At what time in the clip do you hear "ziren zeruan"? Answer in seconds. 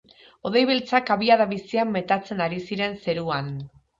2.71-3.55